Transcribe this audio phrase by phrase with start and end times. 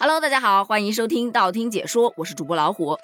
[0.00, 2.96] Hello，大家好，欢迎收听道听解说，我是主播老虎。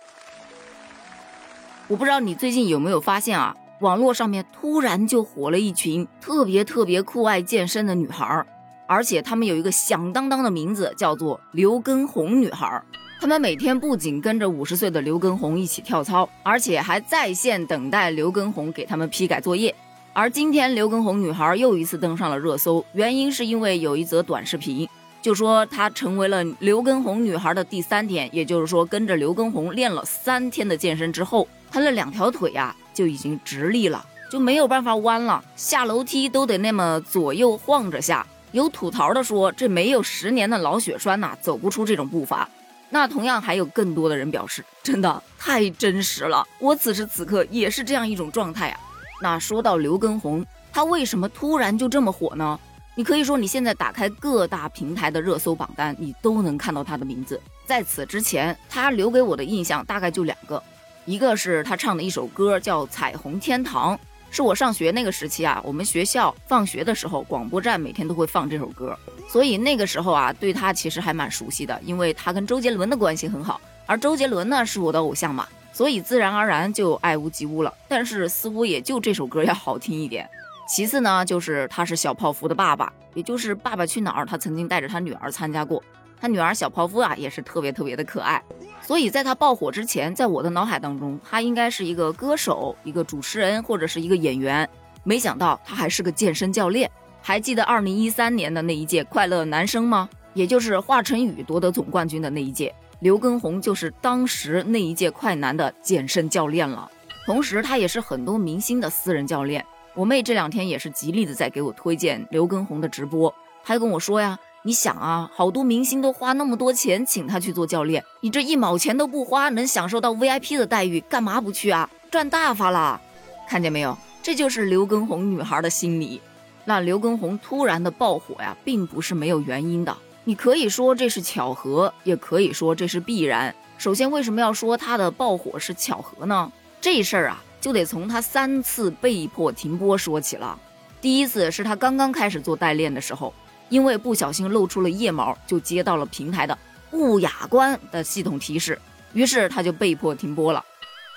[1.88, 8.46] 我不知道你最近有没有发现啊，网络上面突然就火了一群特别特别酷爱健身的女孩儿，
[8.86, 12.84] 而且她们有一个响当当的名字，叫做刘畊宏女孩儿。
[13.20, 19.74] 她们每天不仅跟着五十岁的刘畊宏一起跳操，而且还在线等待刘畊宏给他们批改作业。
[20.12, 24.88] 而今天刘畊宏女孩又一次登上了热搜，原因是因为有一则短视频，
[25.24, 31.48] 就说她成为了刘畊宏女孩的第三天，也就是说跟着刘畊宏练了三天的健身之后。
[31.70, 38.24] 他的两条腿呀就已经直立了，就没有办法弯了，下楼梯都得那么左右晃着下。
[38.52, 42.46] 有吐槽的说，这没有十年的老血栓呐，走不出这种步伐。
[42.90, 48.78] 那同样还有更多的人表示，真的太真实了，我此时此刻也是这样一种状态啊。
[49.22, 52.60] 那说到刘畊宏，他为什么突然就这么火呢？
[52.96, 57.40] 你可以说你现在打开各大平台的热搜榜单，你都能看到他的名字。
[57.66, 60.62] 在此之前，他留给我的印象大概就两个。
[61.04, 63.96] 一个是他唱的一首歌，叫《彩虹天堂》，
[64.30, 68.96] 是我上学那个时期啊，我们学校放学的时候，广播站每天都会放这首歌，
[69.28, 77.74] 所以那个时候啊，对他其实还蛮熟悉的，因为他跟周杰伦的关系很好，而周杰伦呢是我的偶像嘛，所以自然而然就爱屋及乌了。
[77.88, 80.28] 但是似乎也就这首歌要好听一点。
[80.66, 85.82] 其次呢，就是他是小泡芙的爸爸，也就是《爸爸去哪儿》，他曾经带着他女儿参加过。
[86.18, 88.42] 他女儿小泡芙啊，也是特别特别的可爱，
[88.80, 94.66] 所以在他爆火之前，在我的脑海当中，他应该是一个歌手、一个主持人或者是一个演员。
[95.02, 96.90] 没想到他还是个健身教练。
[97.20, 100.08] 还记得二零一三年的那一届快乐男声吗？
[100.32, 106.90] 也就是华晨宇夺得总冠军的那一届，刘畊宏就是当时那一届快男的健身教练了。
[107.26, 109.64] 同时，他也是很多明星的私人教练。
[109.94, 113.32] 我妹这两天也是极力的在给我推荐刘畊宏的直播，
[113.64, 114.38] 她跟我说呀。
[114.66, 121.90] 你想啊，好多明星都花那么多钱请他去做教练，你这一毛钱都不花，能享受到 VIP 的待遇，干嘛不去啊？
[122.10, 122.98] 赚大发了！
[123.46, 126.18] 看见没有，这就是刘畊宏女孩的心理。
[126.64, 129.94] 那刘畊宏突然的爆火呀，并不是没有原因的。
[130.24, 133.54] 你可以说这是巧合，也可以说这是必然。
[133.76, 136.50] 首先，为什么要说他的爆火是巧合呢？
[136.80, 140.58] 这事儿啊，就得从他三次被迫停播说起了。
[141.00, 143.32] 第一次是他刚刚开始做代练的时候。
[143.70, 146.56] 因为不小心露出了腋毛，就接到了平台的
[146.90, 148.78] 不雅观的系统提示，
[149.14, 150.62] 于是他就被迫停播了。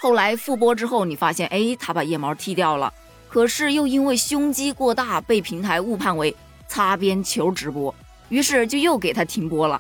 [0.02, 2.92] 后来复播之后，你发现，哎，他把腋毛剃掉了，
[3.28, 6.34] 可是又因为胸肌过大，被平台误判为
[6.70, 7.94] 擦边球直播，
[8.30, 9.80] 于是就又给他停播了。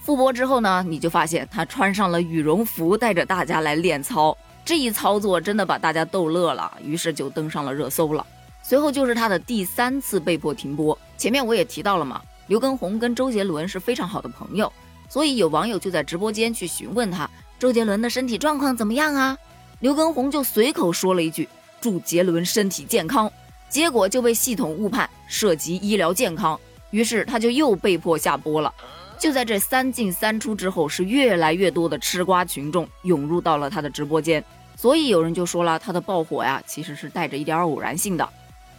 [0.00, 8.26] 复播之后呢，你就发现他穿上了羽绒服，带着大家来练操，这一操作真的把大家逗乐了，于是就登上了热搜了。
[8.64, 10.98] 随后就是他的第三次被迫停播。
[11.16, 14.70] 前面我也提到了嘛，刘畊宏跟周杰伦是非常好的朋友，
[15.08, 19.38] 所以有网友就在直播间去询问他周杰伦的身体状况怎么样啊？
[19.78, 21.48] 刘畊宏就随口说了一句
[21.80, 23.30] 祝杰伦身体健康，
[23.68, 26.58] 结果就被系统误判涉及医疗健康，
[26.90, 28.74] 于是他就又被迫下播了。
[29.18, 34.44] 就在这三进三出之后，是越来越多的吃瓜群众涌入到了他的直播间，
[34.76, 38.28] 所以有人就说了他的爆火呀，其实是带着一点偶然性的。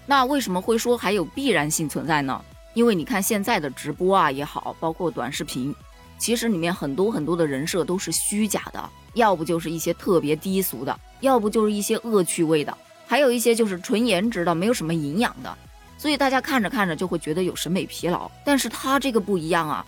[0.06, 2.42] 那为什么会说还有必然性存在呢？
[2.74, 5.76] 因为你看现在的直播啊也好，包括短视频，
[6.18, 12.78] 其实里面很多很多的人设都是虚假的，要不就是一些特别低俗的，要不就是一些恶趣味的，
[13.08, 15.58] 还有一些就是纯颜值的，没有什么营养的，
[15.98, 18.30] 所以大家看着看着就会觉得有审美疲劳。
[18.46, 19.84] 但是他这个不一样啊，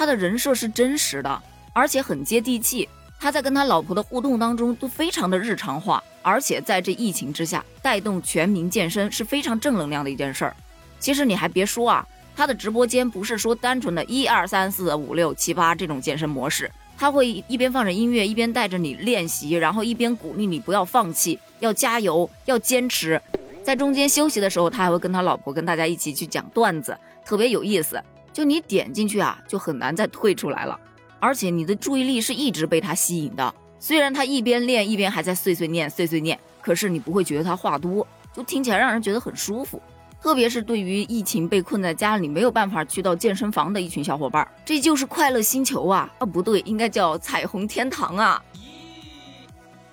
[0.00, 1.42] 他的人设是真实的，
[1.74, 2.88] 而且很接地气。
[3.20, 10.56] 他在跟他老婆的互动当中都非常的日常化，而且在这疫情之下带动全民健身是非常正能量的一件事儿。
[10.98, 23.20] 其实你还别说啊，他的直播间不是说单纯的一二三四五六七八这种健身模式，他会一边放着音乐，一边带着你练习，然后一边鼓励你不要放弃，要加油，要坚持。
[23.62, 28.02] 在中间休息的时候，他还会跟他老婆跟大家一起去讲段子，特别有意思。
[28.32, 30.78] 就你点进去啊，就很难再退出来了。
[31.18, 39.80] 而且你的注意力是一直被他吸引的，虽然他一边练一边还在碎碎念碎碎念，可是你不会觉得他话多，就听起来让人觉得很舒服。
[40.22, 46.10] 特别是对于疫情被困在家里没有办法去到健身房的一群小伙伴，这就是快乐星球啊！
[46.18, 48.42] 啊，不对，应该叫彩虹天堂啊。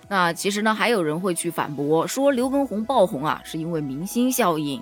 [0.10, 4.82] 那其实呢，还有人会去反驳说刘畊宏爆红啊，是因为明星效应。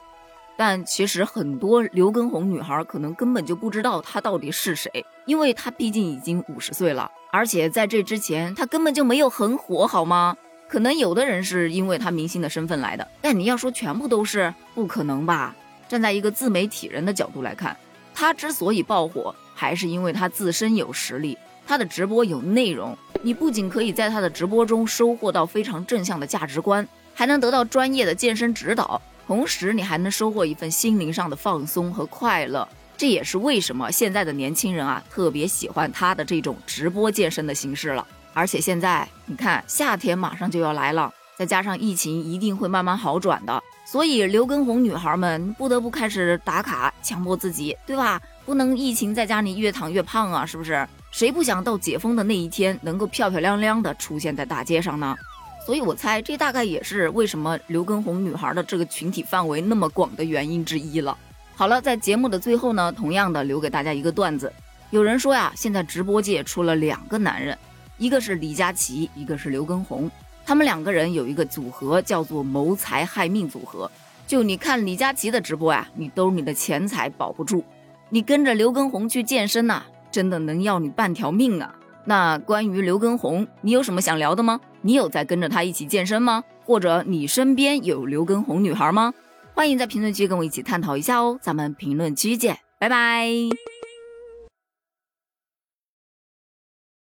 [0.57, 10.35] 但其实很多刘畊宏女孩可能根本就不知道他到底是谁，因为他毕竟已经五十岁了，而且在这之前他根本就没有很火，好吗？
[10.67, 15.55] 可能有的人是因为他明星的身份来的，但你要说全部都是不可能吧？
[15.87, 17.75] 站在一个自媒体人的角度来看，
[18.13, 21.37] 他之所以爆火，还是因为他自身有实力，
[21.67, 22.97] 他的直播有内容。
[23.21, 32.68] 你不仅可以在他的直播中收获到非常正向的价值观，还能得到专业的健身指导，同时你还能收获一份心灵上的放松和快乐。
[32.98, 38.07] 这也是为什么现在的年轻人啊特别喜欢他的这种直播健身的形式了。
[38.33, 43.62] 而且现在你看，夏天马上就要来了，再加上疫情一定会慢慢好转的。
[43.86, 48.19] 所以刘畊宏女孩们不得不开始打卡，强迫自己，对吧？
[48.45, 50.88] 不能疫情在家里越躺越胖啊，是不是？
[51.12, 55.16] 谁不想到解封的那一天能够漂漂亮亮的出现在大街上呢？
[55.65, 61.17] 所以我猜这大概也是为什么刘畊宏女孩的这个群体范围那么广的原因之一了。
[61.56, 64.53] 好了，在节目的最后呢，同样的留给大家一个段子。
[64.91, 67.57] 有人说呀，现在直播界出了两个男人，
[67.97, 70.09] 一个是李佳琦，一个是刘畊宏。
[70.45, 73.89] 他们两个人有一个组合，叫做谋财害命组合。
[74.27, 77.63] 就你看李佳琦的直播呀，你兜里的钱财保不住；
[78.09, 79.81] 你跟着刘畊宏去健身呐，
[80.12, 81.73] 真的能要你半条命啊。
[82.06, 84.62] 那关于刘畊宏，你有什么想聊的吗？
[84.85, 86.43] 你有在跟着她一起健身吗？
[86.63, 89.11] 或者你身边有刘畊宏女孩吗？
[89.55, 91.39] 欢迎在评论区跟我一起探讨一下哦。
[91.41, 93.27] 咱们评论区见，拜拜。